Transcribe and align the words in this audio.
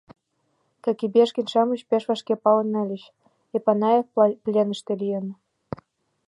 Кагебешник-шамыч 0.83 1.81
пеш 1.89 2.03
вашке 2.09 2.33
пален 2.43 2.67
нальыч: 2.75 3.03
Эпанаев 3.57 4.05
пленыште 4.43 4.93
лийын. 5.01 5.25